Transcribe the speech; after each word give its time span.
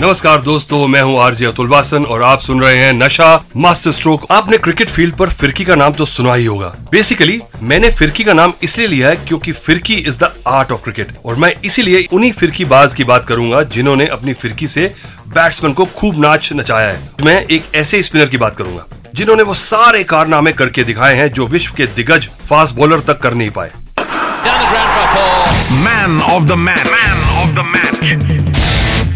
नमस्कार 0.00 0.40
दोस्तों 0.42 0.86
मैं 0.86 1.00
हूँ 1.02 1.18
आरजे 1.20 1.44
अतुल 1.46 1.68
वासन 1.68 2.04
और 2.04 2.22
आप 2.22 2.40
सुन 2.40 2.60
रहे 2.60 2.76
हैं 2.76 2.92
नशा 2.92 3.28
मास्टर 3.56 3.90
स्ट्रोक। 3.90 4.26
आपने 4.30 4.56
क्रिकेट 4.58 4.88
फ़ील्ड 4.88 5.14
पर 5.16 5.30
फिरकी 5.30 5.64
का 5.64 5.74
नाम 5.74 5.92
तो 5.92 6.04
सुना 6.06 6.34
ही 6.34 6.44
होगा। 6.46 6.66
बेसिकली 6.90 7.40
मैंने 7.62 7.90
फिरकी 7.90 8.24
का 8.24 8.32
नाम 8.32 8.52
इसलिए 8.62 8.86
लिया 8.86 9.08
है 9.08 9.16
क्योंकि 9.18 9.52
फिरकी 9.52 9.94
is 9.94 10.18
the 10.18 10.30
art 10.46 10.72
of 10.72 10.82
cricket 10.84 11.16
और 11.24 11.36
मैं 11.36 11.52
इसीलिए 11.64 12.06
उन्हीं 12.12 12.32
फिरकी 12.32 12.64
बाज 12.64 12.94
की 12.94 13.04
बात 13.04 13.26
करूँगा 13.26 13.62
जिन्होंने 13.62 14.06
अपनी 14.08 14.32
फिरकी 14.34 14.68
से 14.68 14.92
बैट्समैन 15.28 15.72
को 15.72 15.84
खूब 15.96 16.20
नाच 16.24 16.50
नचाया 16.52 16.88
है। 16.88 17.00
मैं 17.24 17.40
एक 17.46 17.74
ऐसे 17.74 18.02
स्पिनर 18.02 18.26
की 18.26 18.38
बात 18.38 18.56
करूँगा 18.56 18.84
जिन्होंने 19.14 19.42
वो 19.42 19.54
सारे 19.54 20.04
कारनामे 20.04 20.52
करके 20.52 20.84
दिखाए 20.84 21.16
हैं 21.16 21.28
जो 21.32 21.46
विश्व 21.46 21.74
के 21.76 21.86
दिग्गज 21.86 22.28
फास्ट 22.48 22.74
बॉलर 22.74 23.00
तक 23.08 23.20
कर 23.20 23.34
नहीं 23.34 23.50
पाए। 23.50 23.70
Man 25.84 26.20
of 26.22 26.44
the 26.44 26.52
man 26.52 26.86
man 26.86 27.24
of 27.38 27.54
the 27.54 27.66
match 27.66 28.55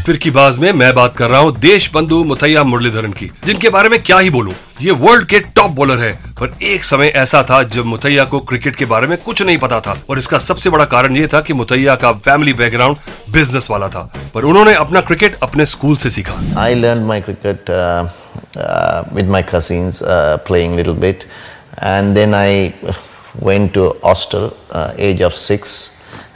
फिरकीबाज 0.06 0.59
में 0.59 0.70
मैं 0.72 0.92
बात 0.95 1.16
कर 1.16 1.28
रहा 1.30 1.40
हूँ 1.40 1.54
देश 1.60 1.90
बंधु 1.95 2.22
मुथैया 2.24 2.62
मुरलीधरन 2.64 3.12
की 3.12 3.27
जिनके 3.46 3.68
बारे 3.70 3.88
में 3.88 3.98
क्या 4.02 4.18
ही 4.18 4.30
बोलूँ। 4.30 4.54
ये 4.82 4.90
वर्ल्ड 4.90 5.26
के 5.29 5.40
टॉप 5.56 5.70
बॉलर 5.70 5.98
है। 5.98 6.12
पर 6.40 6.54
एक 6.62 6.84
समय 6.84 7.12
ऐसा 7.23 7.43
था 7.51 7.62
जब 7.74 7.84
मुथैया 7.87 8.24
को 8.24 8.40
क्रिकेट 8.40 8.76
के 8.76 8.84
बारे 8.84 9.06
में 9.06 9.16
कुछ 9.18 9.43
नहीं 9.43 9.59
पता 9.59 9.80
था। 9.80 9.96
और 10.10 10.18
इसका 10.18 10.38
सबसे 10.38 10.71
बड़ा 10.71 10.84
कारण 10.84 11.16
ये 11.16 11.26
था 11.34 11.40
कि 11.40 11.52
मुथैया 11.52 11.95
का 11.95 12.12
फैमिली 12.12 12.52
बैकग्राउंड 12.52 12.96
बिज़नेस 13.32 13.68
वाला 13.71 13.88
था। 13.88 14.10
पर 14.34 14.45
उन्होंने 14.45 14.74
अपना 14.74 15.01
क्रिकेट 15.01 15.38
अपने 15.43 15.66
स्कूल 15.66 15.96
से 15.96 16.10
सीखा। 16.10 16.40
I 16.62 16.74
learn 16.74 17.04
my 17.04 17.21
cricket 17.21 17.71
with 19.15 19.28
my 19.28 19.43
uh, 19.43 20.38
playing 20.48 20.76
little 20.76 20.98
bit, 21.06 21.26
and 21.78 22.16
then 22.16 22.34
I 22.34 22.73
went 23.48 23.74
to 23.74 23.95
hostel, 24.02 24.51
age 24.98 25.21
of 25.21 25.40
six, 25.46 25.78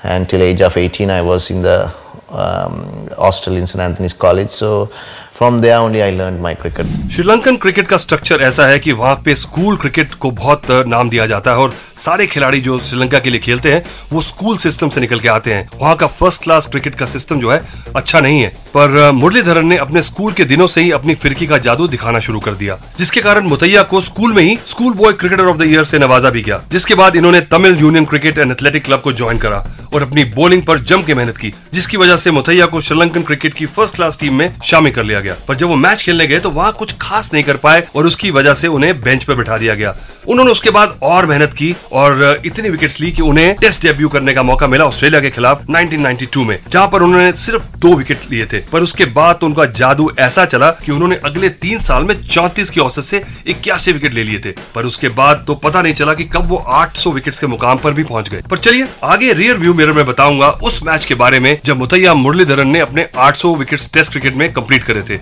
and 0.05 0.29
till 0.29 0.43
age 0.43 0.61
of 0.61 0.77
18 0.77 1.11
I 1.11 1.23
was 1.23 1.51
in 1.51 1.63
the 1.63 2.04
um, 2.35 3.09
Australians 3.19 3.73
and 3.75 3.81
Anthony's 3.81 4.13
College. 4.13 4.51
So 4.51 4.91
from 5.39 5.61
there 5.61 5.79
only 5.79 6.01
I 6.03 6.11
learned 6.11 6.41
my 6.43 6.53
cricket. 6.55 6.87
Sri Lankan 7.13 7.57
cricket 7.57 7.87
का 7.87 7.97
structure 7.97 8.43
ऐसा 8.43 8.67
है 8.67 8.79
कि 8.79 8.93
वहाँ 8.93 9.15
पे 9.25 9.35
school 9.35 9.77
cricket 9.77 10.13
को 10.15 10.31
बहुत 10.33 10.71
नाम 10.89 11.09
दिया 11.11 11.27
जाता 11.27 11.51
है 11.51 11.57
और 11.57 11.75
सारे 11.97 12.27
खिलाड़ी 12.27 12.61
जो 12.61 12.79
श्रीलंका 12.79 13.19
के 13.19 13.31
लिए 13.31 13.41
खेलते 13.41 13.73
हैं, 13.73 13.83
वो 14.13 14.23
स्कूल 14.23 14.57
सिस्टम 14.57 14.89
से 14.89 15.01
निकल 15.01 15.21
के 15.21 15.29
आते 15.29 15.55
हैं। 15.55 15.69
वहाँ 15.81 15.95
का 15.97 16.07
फ़र्स्ट 16.07 16.43
क्लास 16.43 16.67
क्रिकेट 16.67 16.95
का 16.95 17.07
सिस्टम 17.07 17.41
जो 17.41 17.51
है 17.53 17.63
अच्छा 17.97 18.21
नहीं 18.21 18.41
है। 18.41 18.49
पर 18.77 19.11
मुरलीधरन 19.15 19.67
ने 19.67 19.77
अपने 19.77 20.03
स्कूल 20.03 20.33
के 20.33 20.45
दिनों 20.45 20.67
से 20.67 20.81
ही 20.81 20.91
अपनी 20.93 21.15
फिरकी 21.15 21.47
का 21.47 21.59
जादू 21.59 21.89
दिखाना 21.89 22.19
शुरू 22.21 22.41
कर 22.41 22.55
दिया, 22.55 22.79
जिसके 22.99 23.21
कारण 23.21 23.49
मुतैया 23.49 23.83
को 23.85 24.01
स्कूल 24.01 24.33
में 24.33 24.43
ही 24.43 24.59
school 24.67 24.95
boy 24.95 25.13
cricketer 25.15 25.45
of 25.45 25.59
the 25.59 25.63
year 25.63 25.85
से 25.85 25.99
नवाजा 25.99 26.31
भी 26.31 26.43
गया। 26.43 26.61
जिसके 26.71 26.95
बाद 26.95 27.17
इन्होंने 27.17 27.41
Tamil 27.51 27.79
Union 27.81 28.05
Cricket 28.05 28.39
and 28.39 28.53
Athletic 28.53 28.85
Club 28.85 29.01
को 29.01 29.13
ज्वाइन 29.13 29.39
करा 29.39 29.65
और 29.95 30.03
अपनी 30.03 30.25
बॉलिंग 30.35 30.63
पर 30.63 30.79
जम 30.81 31.03
के 31.03 31.15
मेहनत 31.15 31.37
की, 31.39 31.53
जिसकी 31.75 31.97
वजह 31.97 32.17
से 32.17 32.31
मुथैया 32.31 32.67
को 32.67 32.81
श्रीलंकन 32.81 33.23
क्रिकेट 33.23 33.55
की 33.55 33.67
फ़र्स्ट 33.67 33.97
क्लास 33.97 34.19
टीम 34.21 34.35
में 34.35 34.53
शामिल 34.65 34.93
कर 34.93 35.05
लिया 35.05 35.21
गया। 35.25 35.37
पर 35.49 35.55
जब 35.55 35.69
वो 35.69 35.77
मैच 35.77 36.03
खेलने 36.03 36.27
गए 36.27 36.39
तो 36.39 36.51
वहाँ 36.51 36.73
कुछ 36.73 36.95
खास 37.01 37.33
नहीं 37.35 37.45
कर 37.45 37.57
पाए 37.57 37.87
और 37.97 38.07
उसकी 38.07 38.31
वजह 38.31 38.55
से 38.55 38.69
उन्हें 38.69 39.01
बेंच 39.01 39.25
पर 39.25 39.35
बिठा 39.35 39.59
दिया 39.59 39.75
गया। 39.75 39.97
उन्होंने 40.29 40.51
उसके 40.51 40.71
बाद 40.71 40.99
और 41.03 41.27
मेहनत 41.27 41.53
की 41.53 41.75
और 41.93 42.43
इतनी 42.47 42.69
विकेट 42.69 43.01
ली 43.01 43.11
कि 43.13 43.23
उन्हें 43.23 43.55
टेस्ट 43.57 43.83
डेब्यू 43.83 44.09
करने 44.09 44.33
का 44.33 44.43
मौका 44.43 44.67
मिला 44.67 44.85
ऑस्ट्रेलिया 44.85 45.21
के 45.21 45.31
खिलाफ 45.31 45.65
1992 45.71 46.45
में, 46.45 46.59
जहाँ 46.69 46.89
पर 46.89 47.03
उन्होंने 47.03 47.33
सिर्फ़ 47.35 47.67
दो 47.77 47.95
विकेट 47.95 48.21
लिए 48.31 48.47
थे। 48.47 48.59
पर 48.73 48.83
उसके 48.83 49.05
बाद 49.15 49.39
तो 49.41 49.47
उनका 49.47 49.65
जादू 49.73 50.11
ऐसा 50.19 50.45
चला 50.45 50.71
कि 50.85 50.93
उन्होंने 50.93 51.21
अगले 51.25 51.49
तीन 51.49 51.81
साल 51.81 52.05
में 52.05 52.15
चौंतीस 52.23 52.71
की 52.71 52.81
औसत 52.81 53.03
से 53.03 53.23
इक्यासी 53.47 53.93
विकेट 53.93 54.15
ले 54.15 54.25
लिए 54.25 54.39
थे। 54.39 54.53
पर 54.75 54.85
उसके 54.85 55.09
बाद 55.11 55.45
तो 55.47 55.55
पता 55.57 55.83
नहीं 55.83 55.95
चला 55.95 56.15
कि 56.15 56.25
कब 56.25 56.47
वो 56.47 56.57
800 56.75 57.13
विकेट्स 57.13 57.39
के 57.39 57.47
मुकाम 57.47 57.79
पर 57.79 57.93
भी 57.93 58.05
पहुँच 58.05 58.29
गए। 58.29 58.43
पर 58.51 58.59
चलिए, 58.59 58.89
आगे 59.05 59.33
रियर 59.33 59.57
व्यू 59.57 59.75
मिरर 59.75 59.93
में 59.93 60.05
बताऊँगा 60.07 60.49
उस 60.63 60.83
मैच 60.83 61.05
के 61.05 61.15
बारे 61.15 61.41
में 61.41 61.59
जब 61.65 61.77
मुतैया 61.77 62.15
मुरलीधरन 62.15 62.69
ने 62.69 62.81
अपने 62.81 63.07
800 63.19 63.55
विकेट्स 63.57 63.91
टेस्ट 63.93 64.13
क्रिकेट 64.13 64.37
में 64.37 64.53
कंप्लीट 64.53 64.85
करे 64.85 65.03
थे। 65.03 65.14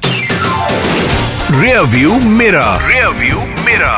रियर 1.61 1.81
व्यू 1.81 2.15
मेरा 2.19 2.79
रियर 2.87 3.09
व्यू 3.09 3.41
मेरा 3.65 3.97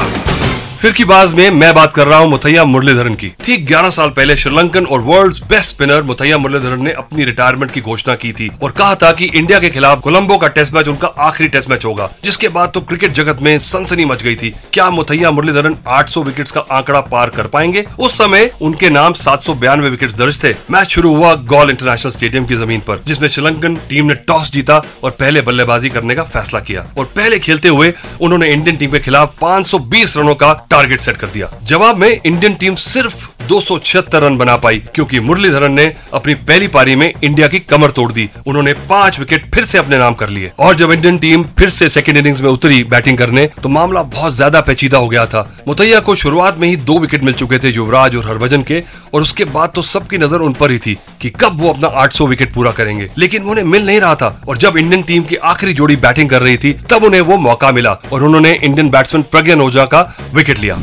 फिर 0.85 0.93
की 0.93 1.05
बाज 1.05 1.33
में 1.35 1.51
मैं 1.51 1.73
बात 1.75 1.93
कर 1.95 2.07
रहा 2.07 2.19
हूँ 2.19 2.29
मुथैया 2.31 2.65
मुरलीधरन 2.65 3.15
की। 3.15 3.29
ठीक 3.45 3.67
11 3.67 3.91
साल 3.91 4.09
पहले 4.09 4.35
श्रीलंकन 4.37 4.87
और 4.87 5.01
world 5.01 5.37
best 5.49 5.75
spinner 5.75 6.03
Muttiah 6.03 6.39
Muralitharan 6.39 6.83
ने 6.85 6.93
अपनी 6.93 7.25
रिटायरमेंट 7.25 7.71
की 7.73 7.81
घोषणा 7.81 8.15
की 8.15 8.33
थी 8.33 8.51
और 8.63 8.71
कहा 8.71 8.95
था 8.95 9.13
कि 9.13 9.25
इंडिया 9.27 9.59
के 9.59 9.71
खिलाफ 9.71 10.01
कोलंबो 10.01 10.37
का 10.39 10.49
टेस्ट 10.49 10.75
मैच 10.75 10.89
उनका 10.89 11.09
आखिरी 11.09 11.49
टेस्ट 11.49 11.71
मैच 11.71 11.85
होगा, 11.85 12.11
जिसके 12.25 12.49
बाद 12.49 12.71
तो 12.75 12.81
क्रिकेट 12.81 13.13
जगत 13.13 13.41
में 13.43 13.59
सनसनी 13.61 14.05
मच 14.05 14.23
गई 14.23 14.35
थी। 14.35 14.55
क्या 14.73 14.91
मुथैया 14.91 15.31
मुरलीधरन 15.31 15.77
800 15.89 16.23
विकेट्स 16.23 16.53
का 16.53 16.61
आंकड़ा 16.71 17.01
पार 17.03 17.31
कर 17.31 17.47
पाएँगे? 17.47 17.85
उस 17.99 18.19
समय 18.19 18.51
उनके 18.63 18.91
नाम 18.91 19.13
सात 19.15 19.43
सौ 19.43 19.55
बयानवे 19.55 19.91
विकेट 19.91 20.13
दर्ज 20.13 20.43
थे। 20.45 20.53
मैच 20.71 20.89
शुरू 20.89 21.15
हुआ 21.17 21.35
गॉल 21.47 21.71
इंटरनेशनल 21.71 22.13
स्टेडियम 22.13 22.47
की 22.47 22.57
ज़मीन 22.57 22.81
पर, 22.81 23.01
जिसमें 23.07 23.29
श्रीलंकन 23.29 23.77
टीम 23.89 24.07
ने 24.07 24.15
टॉस 24.29 24.53
जीता 24.53 24.81
और 25.05 25.11
पहले 25.13 25.43
बल्लेबाजी 25.43 25.89
करने 25.89 26.15
का 26.15 26.23
फैसला 26.25 26.61
किया। 26.61 26.87
और 26.99 27.11
पहले 27.17 27.39
खेलते 27.39 27.69
हुए 27.71 27.93
उन्होंने 28.21 28.49
इंडियन 28.49 28.77
टीम 28.77 28.91
के 28.91 29.01
खिलाफ 29.01 29.35
520 29.41 30.17
रनों 30.17 30.35
का 30.35 30.53
टारगेट 30.75 31.01
सेट 31.01 31.17
कर 31.17 31.29
दिया। 31.29 31.51
जवाब 31.65 31.97
में 31.97 32.11
इंडियन 32.11 32.55
टीम 32.55 32.75
सिर्फ़ 32.77 33.29
276 33.45 34.19
रन 34.19 34.37
बना 34.37 34.57
पाई, 34.57 34.79
क्योंकि 34.95 35.21
मुरलीधरन 35.21 35.73
ने 35.73 35.85
अपनी 36.15 36.35
पहली 36.45 36.69
पारी 36.69 36.95
में 36.97 37.13
इंडिया 37.15 37.49
की 37.49 37.59
कमर 37.63 37.91
तोड़ 37.91 38.11
दी। 38.13 38.29
उन्होंने 38.47 38.73
पाँच 38.91 39.19
विकेट 39.19 39.51
फिर 39.55 39.65
से 39.65 39.79
अपने 39.79 39.99
नाम 39.99 40.15
कर 40.15 40.29
लिए। 40.29 40.51
और 40.59 40.75
जब 40.75 40.93
इंडियन 40.93 41.19
टीम 41.19 41.43
फिर 41.59 41.71
से 41.71 41.89
सेकेंड 41.89 42.19
इनिंग्स 42.19 42.41
में 42.41 42.49
उतरी 42.51 42.83
बैटिंग 42.87 43.19
करने 43.19 43.47
तो 43.63 43.69
मामला 43.69 44.03
बहुत 44.15 44.33
ज़्यादा 44.35 44.61
पेचीदा 44.61 44.99
हो 44.99 45.09
गया 45.09 45.25
था। 45.27 45.49
मुतैया 45.69 46.01
को 46.01 46.15
शुरुआत 46.15 46.59
में 46.59 46.69
ही 46.69 46.77
दो 46.79 46.99
विकेट 46.99 47.25
मिल 47.25 47.35
चुके 47.35 47.59
थे 47.59 47.71
युवराज 47.71 48.17
और 48.17 48.27
हरभजन 48.27 48.63
के, 48.63 48.83
और 49.15 49.23
उसके 49.23 49.45
बाद 49.47 49.73
तो 49.75 49.83
सबकी 49.85 50.19
नज़र 50.19 50.41
उन 50.41 50.53
पर 50.53 50.71
ही 50.71 50.79
थी 50.79 50.97
कि 51.21 51.31
कब 51.31 51.61
वो 51.61 51.73
अपना 51.73 51.89
800 51.99 52.27
विकेट 52.27 52.53
पूरा 52.55 52.71
करेंगे। 52.73 53.11
लेकिन 53.19 53.43
उन्हें 53.43 53.65
मिल 53.65 53.87
नहीं 53.87 54.01
रहा 54.01 54.15
था, 54.15 54.41
और 54.49 54.59
जब 54.59 54.77
इंडियन 54.77 55.03
टीम 55.03 55.23
की 55.23 55.37
आखिरी 55.45 55.75
जोड़ी 55.75 55.97
बैटिंग 55.99 56.31
कर 56.31 56.43
रही 56.43 56.57
थी, 56.57 56.73
तब 56.91 57.05
उन्हें 57.05 57.21
वो 57.21 57.37
मौका 57.39 57.73
मिला, 57.73 57.97
और 58.13 58.25
उन्होंने 58.25 58.53
इंडियन 58.55 58.91
बैट्समैन 58.91 59.23
प्रज्ञान 59.31 59.61
ओझा 59.61 59.85
का 59.85 60.01
विकेट 60.35 60.59
लिया 60.65 60.77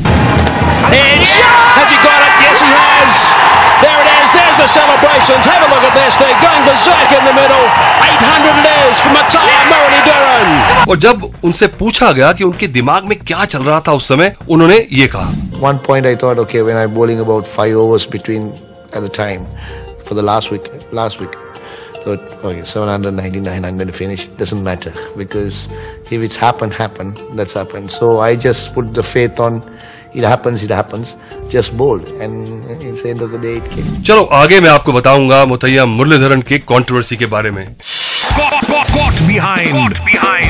और 10.90 10.98
जब 11.06 11.24
उनसे 11.46 11.68
पूछा 11.80 12.12
गया 12.12 12.32
कि 12.34 12.44
उनके 12.44 12.68
दिमाग 12.80 13.06
में 13.10 13.18
क्या 13.20 13.46
चल 13.46 13.64
रहा 13.64 13.80
था 13.88 13.92
उस 14.00 14.08
समय 14.08 14.34
उन्होंने 14.50 14.78
ये 14.92 15.08
कहा। 15.16 15.32
One 15.62 15.78
point 15.88 16.06
I 16.08 16.16
thought 16.24 16.40
okay 16.40 16.62
when 16.62 16.78
I 16.78 16.88
bowling 17.00 17.20
about 17.22 17.46
five 17.58 17.80
overs 17.82 18.08
between 18.12 18.48
at 18.48 19.00
the 19.04 19.12
time 19.18 19.46
for 20.10 20.20
the 20.20 20.26
last 20.26 20.52
week 20.52 20.72
last 20.94 21.22
week 21.22 21.36
thought, 22.04 22.20
okay, 22.44 22.64
799, 22.64 23.66
I'm 23.66 23.78
going 23.78 23.88
to 23.88 23.94
finish. 23.94 24.28
Doesn't 24.28 24.64
matter 24.64 24.94
because 25.18 25.70
if 26.10 26.22
it's 26.22 26.36
happened, 26.36 26.74
happened. 26.74 27.20
That's 27.34 27.54
happened. 27.54 27.92
So 27.92 28.20
I 28.20 28.36
just 28.36 28.74
put 28.74 28.94
the 28.94 29.04
faith 29.04 29.40
on. 29.40 29.62
It 30.14 30.24
happens, 30.26 30.64
it 30.64 30.72
happens. 30.72 31.16
Just 31.50 31.78
bold. 31.78 32.08
and 32.20 32.84
it's 32.84 33.04
the 33.04 33.10
end 33.10 33.22
of 33.22 33.32
the 33.32 33.40
day. 33.40 33.56
It 33.58 33.72
came. 33.72 34.04
चलो 34.04 34.24
आगे 34.42 34.60
मैं 34.60 34.70
आपको 34.70 34.94
बताऊँगा 34.94 35.46
मुतैया 35.46 35.86
मुरलीधरन 35.86 36.42
के 36.52 36.58
controversy 36.74 37.18
के 37.18 37.26
बारे 37.36 37.52
में 37.52 37.66
Caught 38.96 39.28
behind. 39.28 39.72
behind. 39.72 40.02
फिर 40.08 40.40
की 40.40 40.41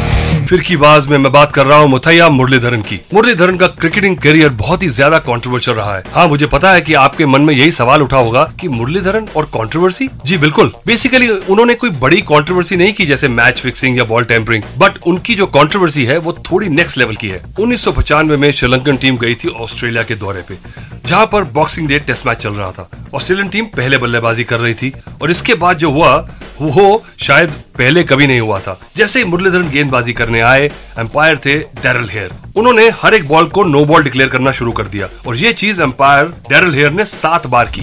बाज 0.75 1.05
में 1.07 1.17
मैं 1.17 1.31
बात 1.31 1.51
कर 1.53 1.65
रहा 1.65 1.77
हूँ 1.77 1.89
मुथैया 1.89 2.27
मुरलीधरन 2.29 2.81
की। 2.81 2.99
मुरलीधरन 3.13 3.57
का 3.57 3.67
क्रिकेटिंग 3.67 4.17
करियर 4.17 4.49
बहुत 4.51 4.81
ही 4.83 4.87
ज़्यादा 4.87 5.19
कंट्रोवर्शियल 5.19 5.77
रहा 5.77 5.95
है। 5.95 6.03
हाँ 6.13 6.27
मुझे 6.27 6.45
पता 6.45 6.71
है 6.73 6.81
कि 6.81 6.93
आपके 6.93 7.25
मन 7.25 7.41
में 7.41 7.53
यही 7.53 7.71
सवाल 7.71 8.01
उठा 8.01 8.17
होगा 8.17 8.43
की 8.59 8.67
मुरलीधरन 8.67 9.27
और 9.35 9.45
कॉन्ट्रोवर्सी 9.45 10.09
जी, 10.25 10.37
बिल्कुल। 10.37 10.71
बेसिकली 10.87 11.27
उन्होंने 11.27 11.75
कोई 11.75 11.89
बड़ी 11.89 12.21
कॉन्ट्रोवर्सी 12.23 12.75
नहीं 12.75 12.93
की 12.93 13.05
जैसे 13.05 13.27
मैच 13.27 13.59
फिक्सिंग 13.59 13.97
या 13.97 14.03
बॉल 14.03 14.23
टेम्परिंग 14.23 14.63
बट 14.77 14.97
उनकी 15.07 15.35
जो 15.35 15.45
कंट्रोवर्सी 15.47 16.05
है, 16.05 16.17
वो 16.17 16.33
थोड़ी 16.51 16.69
नेक्स्ट 16.69 16.97
लेवल 16.97 17.15
की 17.15 17.29
है। 17.29 17.41
उन्नीस 17.59 17.87
में 18.21 18.51
श्रीलंकन 18.51 18.97
टीम 18.97 19.17
गई 19.17 19.35
थी 19.35 19.47
ऑस्ट्रेलिया 19.47 20.03
के 20.03 20.15
दौरे 20.15 20.43
पे। 20.49 20.57
जहाँ 21.05 21.25
पर 21.25 21.43
बॉक्सिंग 21.53 21.87
डे 21.87 21.99
टेस्ट 21.99 22.27
मैच 22.27 22.37
चल 22.37 22.53
रहा 22.53 22.71
था। 22.71 22.89
ऑस्ट्रेलियन 23.15 23.49
टीम 23.49 23.65
पहले 23.75 23.97
बल्लेबाजी 23.97 24.43
कर 24.43 24.59
रही 24.59 24.73
थी 24.73 24.93
और 25.21 25.31
इसके 25.31 25.53
बाद 25.55 25.77
जो 25.77 25.91
हुआ, 25.91 26.15
वो 26.61 27.03
शायद 27.19 27.49
पहले 27.77 28.03
कभी 28.03 28.27
नहीं 28.27 28.39
हुआ 28.39 28.59
था। 28.59 28.77
जैसे 28.95 29.19
ही 29.19 29.25
मुरलीधरन 29.25 29.69
गेंदबाजी 29.69 30.13
करने 30.13 30.41
आए 30.41 30.65
एम्पायर 30.99 31.37
थे 31.37 31.57
डेरल 31.81 32.09
हेयर 32.09 32.31
उन्होंने 32.55 32.87
हर 33.01 33.13
एक 33.13 33.27
बॉल 33.27 33.45
को 33.47 33.63
नो 33.63 33.83
बॉल 33.85 34.03
डिक्लेयर 34.03 34.29
करना 34.29 34.51
शुरू 34.51 34.71
कर 34.71 34.87
दिया 34.87 35.07
और 35.27 35.35
ये 35.35 35.53
चीज़ 35.53 35.81
एम्पायर 35.83 36.25
डेरल 36.49 36.73
हेयर 36.73 36.91
ने 36.91 37.05
सात 37.05 37.47
बार 37.47 37.71
की। 37.77 37.81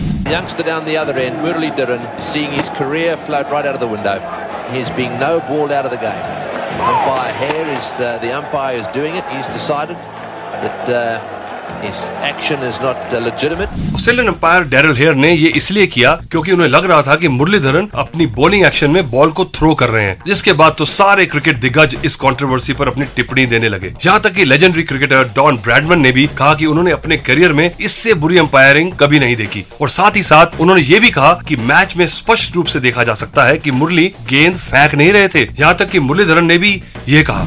That 10.63 11.38
his 11.83 12.03
action 12.29 12.63
is 12.63 12.81
not 12.81 13.15
legitimate. 13.25 13.77
Australian 13.95 14.29
umpire 14.29 14.65
Darrell 14.69 14.97
Hair 14.97 15.15
ने 15.15 15.33
ये 15.33 15.49
इसलिए 15.57 15.87
किया 15.87 16.13
क्योंकि 16.31 16.53
उन्हें 16.53 16.69
लग 16.69 16.85
रहा 16.91 17.03
था 17.03 17.15
कि 17.17 17.29
मुरलीधरन 17.29 17.89
अपनी 17.95 18.27
बॉलिंग 18.37 18.65
एक्शन 18.67 18.91
में 18.91 19.11
बॉल 19.11 19.31
को 19.31 19.45
थ्रो 19.55 19.75
कर 19.75 19.89
रहे 19.89 20.05
हैं 20.05 20.23
जिसके 20.27 20.53
बाद 20.53 20.75
तो 20.79 20.85
सारे 20.85 21.27
क्रिकेट 21.27 21.61
दिग्गज 21.61 21.97
इस 22.05 22.17
कंट्रोवर्सी 22.17 22.73
पर 22.73 22.89
अपनी 22.89 23.05
टिप्पणी 23.17 23.47
देने 23.47 23.69
लगे। 23.69 23.93
यहाँ 24.07 24.21
तक 24.21 24.33
कि 24.33 24.45
लेजेंडरी 24.45 24.83
क्रिकेटर 24.83 25.25
डॉन 25.37 25.57
ब्रैडमन 25.65 26.01
ने 26.01 26.13
भी 26.13 26.27
कहा 26.39 26.53
कि 26.55 26.67
उन्होंने 26.67 26.93
अपने 26.93 27.17
करियर 27.19 27.53
में 27.53 27.71
इससे 27.71 28.15
बुरी 28.17 28.39
अंपायरिंग 28.39 28.93
कभी 29.01 29.19
नहीं 29.19 29.37
देखी। 29.37 29.65
और 29.81 29.89
साथ 29.91 30.17
ही 30.17 30.23
साथ 30.23 30.61
उन्होंने 30.61 30.83
ये 30.83 31.01
भी 31.01 31.11
कहा 31.11 31.33
कि 31.49 31.57
मैच 31.57 31.97
में 31.97 32.07
स्पष्ट 32.09 32.55
रूप 32.57 32.67
से 32.67 32.81
देखा 32.81 33.05
जा 33.05 33.15
सकता 33.15 33.45
है 33.45 33.59
कि 33.59 33.71
मुरली 33.71 34.07
गेंद 34.29 34.57
फेंक 34.57 34.95
नहीं 34.95 35.13
रहे 35.13 35.29
थे। 35.29 35.43
यहाँ 35.61 35.75
तक 35.77 35.91
कि 35.91 36.01
मुरलीधरन 36.01 36.45
ने 36.45 36.59
भी 36.59 36.83
ये 37.09 37.23
कहा। 37.23 37.45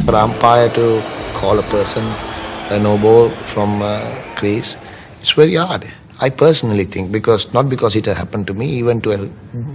A 2.71 2.75
no 2.79 2.91
ball 3.03 3.25
from 3.53 3.81
uh, 3.81 3.97
crease, 4.39 4.69
it's 5.21 5.33
very 5.39 5.55
hard. 5.55 5.85
I 6.23 6.27
personally 6.29 6.83
think 6.93 7.07
because 7.15 7.45
not 7.55 7.69
because 7.71 7.95
it 7.95 8.07
happened 8.07 8.45
to 8.45 8.53
me, 8.53 8.67
even 8.81 8.99
to 9.05 9.15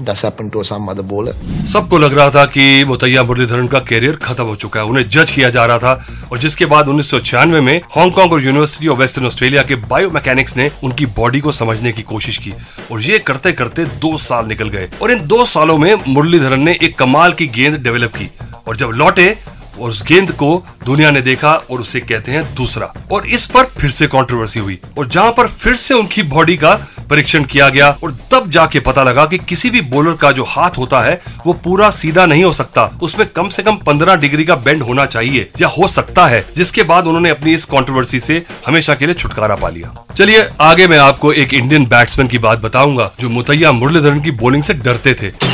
does 0.08 0.22
happen 0.24 0.50
to 0.50 0.62
some 0.68 0.88
other 0.88 1.04
bowler. 1.10 1.34
सबको 1.66 1.98
लग 1.98 2.18
रहा 2.18 2.30
था 2.30 2.44
कि 2.44 2.84
मुतैया 2.84 3.22
मुरलीधरन 3.22 3.66
का 3.66 3.78
कैरियर 3.78 4.16
खत्म 4.16 4.44
हो 4.44 4.56
चुका 4.56 4.80
है। 4.80 4.86
उन्हें 4.86 5.08
जज 5.08 5.30
किया 5.30 5.50
जा 5.50 5.66
रहा 5.66 5.78
था। 5.78 6.06
और 6.32 6.38
जिसके 6.38 6.66
बाद 6.66 6.88
उन्नीस 6.88 7.34
में 7.44 7.80
हांगकांग 7.90 8.32
और 8.32 8.44
यूनिवर्सिटी 8.44 8.88
ऑफ़ 8.88 8.98
वेस्टर्न 8.98 9.26
ऑस्ट्रेलिया 9.26 9.62
के 9.62 9.74
बायो 9.74 10.10
मैकेनिक्स 10.10 10.56
ने 10.56 10.70
उनकी 10.84 11.06
बॉडी 11.06 11.40
को 11.40 11.52
समझने 11.52 11.92
की 11.92 12.02
कोशिश 12.02 12.38
की। 12.38 12.54
और 12.92 13.02
ये 13.02 13.18
करते 13.18 13.52
करते 13.52 13.84
दो 13.84 14.16
साल 14.16 14.46
निकल 14.46 14.68
गए। 14.68 14.88
और 15.02 15.10
इन 15.10 15.26
दो 15.26 15.44
सालों 15.44 15.78
में 15.78 15.94
मुरलीधरन 16.08 16.60
ने 16.60 16.78
एक 16.82 16.98
कमाल 16.98 17.32
की 17.32 17.46
गेंद 17.46 17.76
डेवलप 17.76 18.14
की। 18.16 18.30
और 18.66 18.76
जब 18.76 18.86
लौटे 18.86 19.38
और 19.80 19.90
उस 19.90 20.02
गेंद 20.02 20.32
को 20.32 20.64
दुनिया 20.84 21.10
ने 21.10 21.20
देखा 21.20 21.52
और 21.52 21.80
उसे 21.80 22.00
कहते 22.00 22.32
हैं 22.32 22.54
दूसरा। 22.54 22.92
और 23.12 23.26
इस 23.26 23.46
पर 23.46 23.64
फिर 23.64 23.90
से 23.90 24.06
कंट्रोवर्सी 24.06 24.60
हुई 24.60 24.78
और 24.98 25.08
जहाँ 25.08 25.32
पर 25.32 25.48
फिर 25.48 25.76
से 25.76 25.94
उनकी 25.94 26.22
बॉडी 26.22 26.56
का 26.56 26.74
परीक्षण 27.10 27.44
किया 27.44 27.68
गया 27.68 27.90
और 28.04 28.18
तब 28.32 28.50
जाके 28.50 28.80
पता 28.80 29.02
लगा 29.02 29.26
कि 29.26 29.38
किसी 29.38 29.70
भी 29.70 29.80
बॉलर 29.80 30.12
का 30.12 30.32
जो 30.32 30.44
हाथ 30.44 30.70
होता 30.78 31.00
है, 31.00 31.20
वो 31.46 31.52
पूरा 31.52 31.90
सीधा 31.90 32.26
नहीं 32.26 32.44
हो 32.44 32.52
सकता। 32.52 32.98
उसमें 33.02 33.28
कम 33.28 33.48
से 33.48 33.62
कम 33.62 33.76
15 33.76 34.16
डिग्री 34.16 34.44
का 34.44 34.54
बेंड 34.54 34.82
होना 34.82 35.06
चाहिए, 35.06 35.50
या 35.60 35.68
हो 35.68 35.88
सकता 35.88 36.26
है, 36.26 36.46
जिसके 36.56 36.82
बाद 36.82 37.06
उन्होंने 37.06 37.30
अपनी 37.30 37.54
इस 37.54 37.64
कंट्रोवर्सी 37.64 38.20
से 38.20 38.42
हमेशा 38.66 38.94
के 38.94 39.06
लिए 39.06 39.14
छुटकारा 39.14 39.54
पा 39.54 39.68
लिया। 39.68 40.06
चलिए, 40.18 40.48
आगे 40.60 40.88
मैं 40.88 40.98
आपको 40.98 41.32
एक 41.32 41.54
इंडियन 41.54 41.86
बैट्समैन 41.86 42.28
की 42.28 42.38
बात 42.38 42.58
बताऊँगा, 42.58 43.12
जो 43.20 43.28
मुतैया 43.28 43.72
मुरलीधरन 43.72 44.20
की 44.20 44.30
बॉलिंग 44.30 44.62
से 44.62 44.74
डरते 44.74 45.14
थे। 45.14 45.45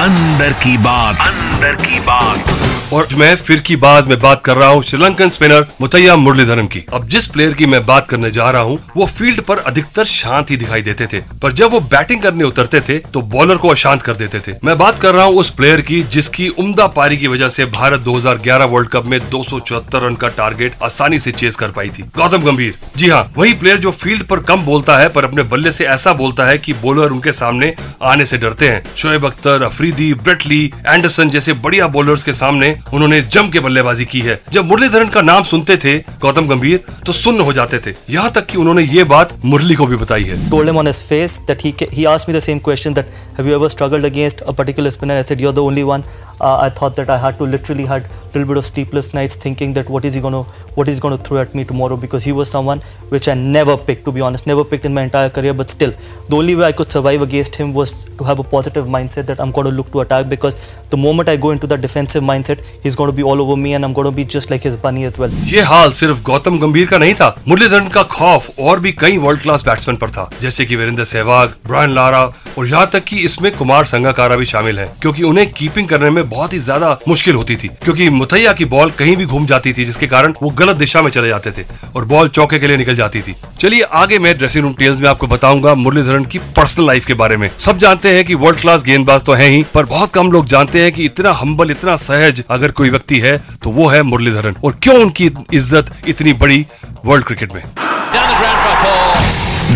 अंदर 0.00 0.52
की 0.52 0.76
बात। 0.78 1.18
अंदर 1.20 1.74
की 1.76 1.98
बात। 2.00 2.58
और 2.92 3.08
मैं 3.14 3.34
फिर 3.36 3.60
की 3.60 3.74
बात 3.76 4.06
में 4.08 4.18
बात 4.18 4.42
कर 4.44 4.56
रहा 4.56 4.68
हूँ 4.68 4.82
श्रीलंकन 4.82 5.28
स्पिनर 5.28 5.66
मुतैया 5.80 6.14
मुरलीधरन 6.16 6.66
की। 6.66 6.84
अब 6.92 7.06
जिस 7.08 7.26
प्लेयर 7.26 7.52
की 7.54 7.66
मैं 7.66 7.84
बात 7.86 8.08
करने 8.08 8.30
जा 8.30 8.50
रहा 8.50 8.62
हूँ 8.62 8.78
वो 8.96 9.06
फ़ील्ड 9.06 9.40
पर 9.40 9.58
अधिकतर 9.58 10.04
शांत 10.04 10.50
ही 10.50 10.56
दिखाई 10.56 10.82
देते 10.82 11.06
थे। 11.06 11.20
पर 11.42 11.52
जब 11.52 11.72
वो 11.72 11.80
बैटिंग 11.80 12.22
करने 12.22 12.44
उतरते 12.44 12.80
थे 12.80 12.98
तो 12.98 13.22
बॉलर 13.34 13.56
को 13.56 13.68
अशांत 13.68 14.02
कर 14.02 14.14
देते 14.14 14.40
थे। 14.40 14.54
मैं 14.64 14.76
बात 14.78 14.98
कर 14.98 15.14
रहा 15.14 15.24
हूँ 15.24 15.36
उस 15.36 15.50
प्लेयर 15.50 15.80
की 15.80 16.02
जिसकी 16.12 16.48
उम्दा 16.58 16.86
पारी 16.96 17.16
की 17.16 17.28
वजह 17.28 17.48
से 17.48 17.64
भारत 17.68 18.00
2011 18.00 18.64
वर्ल्ड 18.64 18.88
कप 18.88 19.06
में 19.06 19.18
दो 19.30 19.42
सौ 19.42 19.60
चौहत्तर 19.60 20.02
रन 20.02 20.14
का 20.14 20.28
टारगेट 20.38 20.82
आसानी 20.82 21.18
से 21.18 21.32
चेस 21.32 21.56
कर 21.56 21.70
पाई 21.70 21.88
थी। 21.88 22.02
गौतम 22.16 22.42
गंभीर। 22.42 22.78
जी 22.96 23.08
हाँ 23.08 23.22
वही 23.36 23.52
प्लेयर 23.52 23.78
जो 23.78 23.90
फ़ील्ड 23.92 24.22
पर 24.22 24.40
कम 24.42 24.64
बोलता 24.64 24.98
है 24.98 25.08
पर 25.08 25.24
अपने 25.24 25.42
बल्ले 25.44 25.72
से 25.72 25.84
ऐसा 25.88 26.12
बोलता 26.14 26.46
है 26.46 26.58
कि 26.58 26.72
बॉलर 26.82 27.10
उनके 27.10 27.32
सामने 27.34 27.74
आने 28.02 28.26
से 28.26 28.38
डरते 28.38 28.68
हैं। 28.68 28.82
Shoaib 28.96 29.26
Akhtar 29.26 29.62
Afridi 29.90 30.12
Brett Lee 30.14 30.64
Anderson 30.86 31.30
जैसे 31.30 31.52
बढ़िया 31.62 31.86
बॉलर्स 31.94 32.24
के 32.24 32.32
सामने 32.32 32.68
उन्होंने 32.94 33.20
जम 33.34 33.48
के 33.50 33.60
बल्लेबाजी 33.60 34.04
की 34.06 34.20
है 34.20 34.38
जब 34.52 34.66
मुरलीधरन 34.66 35.08
का 35.08 35.22
नाम 35.22 35.42
सुनते 35.42 35.76
थे 35.84 35.96
गौतम 36.22 36.46
गंभीर 36.48 36.80
तो 37.06 37.12
सुन्न 37.12 37.40
हो 37.40 37.52
जाते 37.52 37.78
थे 37.86 37.94
यहाँ 38.10 38.30
तक 38.34 38.46
कि 38.46 38.58
उन्होंने 38.58 38.82
ये 38.82 39.04
बात 39.12 39.34
मुरली 39.44 39.74
को 39.74 39.86
भी 39.86 39.96
बताई 39.96 40.24
है 40.24 40.38
told 40.50 40.70
him 40.70 40.80
on 40.82 40.90
his 40.90 41.02
face 41.10 41.36
that 41.50 41.66
he 41.66 41.72
he 41.96 42.06
asked 42.12 42.30
me 42.30 42.36
the 42.38 42.44
same 42.46 42.60
question 42.68 42.98
that 42.98 43.16
have 43.38 43.50
you 43.50 43.56
ever 43.58 43.70
struggled 43.76 44.10
against 44.10 44.44
a 44.46 44.56
particular 44.60 44.94
spinner 44.98 45.18
i 45.22 45.24
said 45.30 45.44
you're 45.44 45.56
the 45.58 45.66
only 45.70 45.86
one 45.90 46.06
uh, 46.40 46.56
i 46.66 46.68
thought 46.68 46.96
that 46.96 47.10
i 47.10 47.18
had 47.24 47.38
to 47.38 47.44
literally 47.44 47.86
had 47.92 48.04
a 48.04 48.32
little 48.34 48.48
bit 48.50 48.56
of 48.56 48.66
sleepless 48.66 49.12
nights 49.14 49.36
thinking 49.44 49.72
that 49.72 49.88
what 49.88 50.04
is 50.04 50.14
he 50.14 50.20
going 50.20 50.36
to 50.38 50.42
what 50.74 50.88
is 50.88 51.00
going 51.00 51.16
to 51.16 51.22
throw 51.28 51.38
at 51.38 51.54
me 51.54 51.64
tomorrow 51.64 51.96
because 51.96 52.24
he 52.24 52.32
was 52.32 52.50
someone 52.50 52.80
which 53.14 53.28
i 53.28 53.34
never 53.34 53.76
picked 53.76 54.04
to 54.04 54.12
be 54.12 54.20
honest 54.20 54.46
never 54.46 54.64
picked 54.64 54.84
in 54.84 54.94
my 54.94 55.02
entire 55.02 55.30
career 55.38 55.54
but 55.60 55.70
still 55.70 55.92
the 56.28 56.36
only 56.36 56.54
way 56.54 56.66
i 56.66 56.72
could 56.72 56.90
survive 56.90 57.22
against 57.28 57.56
him 57.56 57.72
was 57.74 58.04
to 58.04 58.24
have 58.24 58.38
a 58.38 58.46
positive 58.54 58.86
mindset 58.96 59.26
that 59.32 59.40
i'm 59.40 59.50
going 59.50 59.68
to 59.70 59.74
look 59.80 59.90
to 59.92 60.00
attack 60.00 60.28
because 60.28 60.58
the 60.90 61.00
moment 61.06 61.28
i 61.28 61.36
go 61.36 61.50
into 61.50 61.66
that 61.66 61.80
defensive 61.80 62.22
mindset 62.22 62.64
he's 62.82 62.96
going 62.96 63.10
to 63.10 63.16
be 63.16 63.22
all 63.22 63.40
over 63.46 63.56
me 63.56 63.74
and 63.74 63.84
i'm 63.84 63.92
going 63.92 64.10
to 64.10 64.16
be 64.20 64.24
just 64.36 64.50
like 64.50 64.68
his 64.70 64.76
bunny 64.86 65.04
as 65.10 65.18
well 65.18 65.38
ये 65.50 65.62
हाल 65.72 65.92
सिर्फ़ 66.00 66.22
गौतम 66.30 66.58
गंभीर 66.60 66.86
का 66.86 66.98
नहीं 66.98 67.14
था 67.14 67.28
मुरलीधरन 67.48 67.88
का 67.88 68.02
खौफ 68.16 68.58
और 68.60 68.80
भी 68.80 68.92
कई 69.00 69.18
वर्ल्ड 69.18 69.42
क्लास 69.42 69.64
बैट्समैन 69.66 69.96
पर 69.96 70.10
था 70.10 70.28
जैसे 70.40 70.64
कि 70.64 70.76
वीरेंद्र 70.76 71.04
सहवाग 71.04 71.54
ब्रायन 71.66 71.94
लारा 71.94 72.22
और 72.58 72.66
यहाँ 72.66 72.88
तक 72.92 73.04
कि 73.04 73.16
इसमें 73.24 73.50
कुमार 73.56 73.84
संगाकारा 73.84 74.36
भी 74.36 74.44
शामिल 74.44 74.78
हैं 74.78 74.88
क्योंकि 75.02 75.22
उन्हें 75.22 75.50
कीपिंग 75.52 75.88
करने 75.88 76.10
में 76.10 76.28
बहुत 76.30 76.52
ही 76.52 76.58
ज़्यादा 76.60 76.90
मुश्किल 77.08 77.34
होती 77.34 77.56
थी 77.56 77.68
क्योंकि 77.84 78.08
मुथैया 78.10 78.52
की 78.52 78.64
बॉल 78.66 78.90
कहीं 78.98 79.16
भी 79.16 79.24
घूम 79.26 79.46
जाती 79.46 79.72
थी 79.72 79.84
जिसके 79.84 80.06
कारण 80.06 80.34
वो 80.42 80.50
गलत 80.58 80.76
दिशा 80.76 81.02
में 81.02 81.10
चले 81.10 81.28
जाते 81.28 81.50
थे 81.50 81.64
और 81.96 82.04
बॉल 82.06 82.28
चौके 82.30 82.58
के 82.58 82.66
लिए 82.66 82.76
निकल 82.76 82.96
जाती 82.96 83.20
थी। 83.22 83.34
चलिए 83.60 83.82
आगे 83.94 84.18
मैं 84.18 84.36
ड्रेसिंग 84.38 84.64
रूम 84.64 84.74
टेल्स 84.74 85.00
में 85.00 85.08
आपको 85.08 85.26
बताऊँगा 85.26 85.74
मुरलीधरन 85.76 86.24
की 86.24 86.38
पर्सनल 86.56 86.86
लाइफ 86.86 87.06
के 87.06 87.14
बारे 87.14 87.36
में। 87.36 87.50
सब 87.58 87.78
जानते 87.78 88.14
हैं 88.14 88.24
की 88.24 88.34
वर्ल्ड 88.36 88.60
क्लास 88.60 88.84
गेंदबाज 88.84 89.24
तो 89.24 89.32
है 89.32 89.48
ही 89.48 89.62
पर 89.74 89.84
बहुत 89.86 90.12
कम 90.12 90.32
लोग 90.32 90.46
जानते 90.46 90.82
हैं 90.82 90.92
की 90.92 91.04
इतना 91.04 91.32
हम्बल 91.32 91.70
इतना 91.70 91.96
सहज 91.98 92.42
अगर 92.50 92.70
कोई 92.72 92.90
व्यक्ति 92.90 93.18
है 93.20 93.36
तो 93.62 93.70
वो 93.70 93.88
है 93.88 94.02
मुरलीधरन। 94.04 94.56
और 94.64 94.78
क्यों 94.82 94.96
उनकी 94.96 95.30
इज़्ज़त 95.52 95.92
इतनी 96.08 96.32
बड़ी 96.34 96.64
वर्ल्ड 97.04 97.24
क्रिकेट 97.24 97.54
में? 97.54 97.62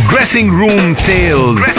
ड्रेसिंग 0.09 0.51
रूम 0.51 0.95
टेल्स 0.97 1.75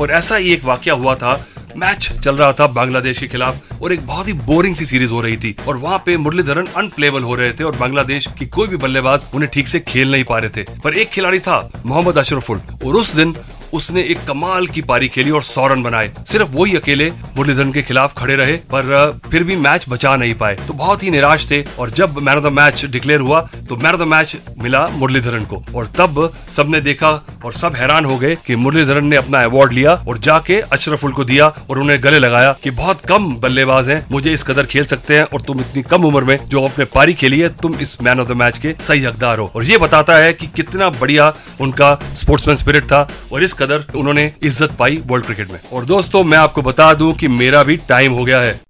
और 0.00 0.10
ऐसा 0.12 0.36
ही 0.36 0.52
एक 0.52 0.64
वाक्य 0.64 0.90
हुआ 0.92 1.14
था 1.14 1.34
मैच 1.76 2.08
चल 2.24 2.36
रहा 2.36 2.52
था 2.52 2.66
बांग्लादेश 2.66 3.18
के 3.18 3.26
खिलाफ 3.26 3.82
और 3.82 3.92
एक 3.92 4.06
बहुत 4.06 4.28
ही 4.28 4.32
बोरिंग 4.32 4.74
सी 4.74 4.86
सीरीज़ 4.86 5.12
हो 5.12 5.20
रही 5.20 5.36
थी 5.36 5.54
और 5.68 5.76
वहाँ 5.76 6.02
पे 6.06 6.16
मुरलीधरन 6.16 6.66
अनप्लेबल 6.76 7.22
हो 7.22 7.34
रहे 7.34 7.52
थे 7.52 7.64
और 7.64 7.76
बांग्लादेश 7.76 8.26
की 8.38 8.46
कोई 8.46 8.68
भी 8.68 8.76
बल्लेबाज 8.76 9.26
उन्हें 9.34 9.50
ठीक 9.54 9.68
से 9.68 9.80
खेल 9.80 10.12
नहीं 10.12 10.24
पा 10.24 10.38
रहे 10.38 10.50
थे। 10.50 10.64
पर 10.84 10.94
एक 10.94 11.10
खिलाड़ी 11.10 11.40
था 11.40 11.58
मोहम्मद 11.86 12.18
अशरफुल 12.18 12.60
और 12.86 12.96
उस 12.96 13.14
दिन 13.14 13.34
उसने 13.72 14.02
एक 14.02 14.24
कमाल 14.28 14.66
की 14.66 14.82
पारी 14.82 15.08
खेली 15.08 15.30
और 15.30 15.42
सौ 15.42 15.66
रन 15.66 15.82
बनाए। 15.82 16.10
सिर्फ़ 16.26 16.50
वही 16.52 16.76
अकेले 16.76 17.10
मुरलीधरन 17.36 17.72
के 17.72 17.82
खिलाफ 17.82 18.14
खड़े 18.18 18.36
रहे, 18.36 18.56
पर 18.72 19.20
फिर 19.30 19.44
भी 19.44 19.56
मैच 19.58 19.84
बचा 19.88 20.14
नहीं 20.16 20.34
पाए। 20.34 20.54
तो 20.66 20.74
बहुत 20.74 21.02
ही 21.02 21.10
निराश 21.10 21.50
थे 21.50 21.62
और 21.78 21.90
जब 21.90 22.18
man 22.18 22.36
of 22.36 22.44
the 22.44 22.52
match 22.52 22.84
declare 22.86 23.20
हुआ 23.20 23.40
तो 23.68 23.76
मैन 23.76 23.92
ऑफ़ 23.92 24.00
द 24.00 24.06
मैच 24.06 24.36
मिला 24.62 24.86
मुरलीधरन 24.92 25.44
को। 25.44 25.62
और 25.74 25.86
तब 25.96 26.32
सबने 26.50 26.80
देखा 26.80 27.10
और 27.44 27.52
सब 27.52 27.74
हैरान 27.76 28.04
हो 28.04 28.16
गए 28.18 28.36
कि 28.46 28.56
मुरलीधरन 28.56 29.06
ने 29.06 29.16
अपना 29.16 29.42
अवार्ड 29.44 29.72
लिया 29.72 29.92
और 30.08 30.18
जाके 30.18 30.60
अशरफुल 30.62 31.12
को 31.12 31.24
दिया 31.24 31.46
और 31.70 31.78
उन्हें 31.78 31.98
गले 32.02 32.18
लगाया 32.18 32.52
कि 32.62 32.70
बहुत 32.72 33.00
कम 33.08 33.34
बल्लेबाज 33.36 33.88
हैं, 33.88 34.04
मुझे 34.12 34.32
इस 34.32 34.42
कदर 34.42 34.66
खेल 34.66 34.84
सकते 34.84 35.16
हैं 35.16 35.22
और 35.24 35.40
तुम 35.40 35.60
इतनी 35.60 35.82
कम 35.84 36.04
उम्र 36.04 36.24
में 36.24 36.38
जो 36.48 36.62
अपने 36.64 36.84
पारी 36.86 37.14
खेली 37.14 37.40
है, 37.40 37.48
तुम 37.52 37.74
इस 37.76 38.00
मैन 38.02 38.20
ऑफ़ 38.20 38.28
द 38.28 38.32
मैच 38.36 38.58
के 38.58 38.74
सही 38.80 39.04
हकदार 39.04 39.38
हो। 39.38 39.50
और 39.56 39.64
ये 39.64 39.78
बताता 39.78 40.16
है 40.16 40.32
कि 40.32 40.46
कितना 40.46 40.88
बढ़िया 40.90 41.32
उनका 41.60 41.94
स्पोर्ट्समैन 42.14 42.56
स्पिरिट 42.56 42.84
था 42.84 43.06
और 43.32 43.44
इस 43.44 43.54
कदर 43.58 43.84
उन्होंने 43.94 44.32
इज़्ज़त 44.42 44.76
पाई 44.78 45.02
वर्ल्ड 45.06 45.26
क्रिकेट 45.26 45.52
में। 45.52 45.60
और 45.72 45.84
दोस्तों 45.84 46.24
मैं 46.24 46.38
आपको 46.38 46.62
बता 46.62 46.92
दूँ 46.94 47.12
कि 47.14 47.28
मेरा 47.30 47.62
भी 47.62 47.76
टाइम 47.88 48.12
हो 48.12 48.24
गया 48.24 48.40
है। 48.40 48.60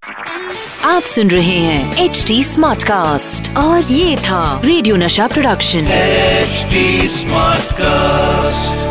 आप 0.84 1.02
सुन 1.02 1.30
रहे 1.30 1.58
हैं 1.58 2.04
एच 2.04 2.24
डी 2.28 2.42
स्मार्ट 2.44 2.82
कास्ट 2.82 3.56
और 3.56 3.92
ये 3.92 4.16
था 4.18 4.60
रेडियो 4.64 4.96
नशा 4.96 5.26
प्रोडक्शन 5.26 5.86
एच 5.92 6.66
स्मार्ट 7.12 7.66
Smartcast. 7.66 8.85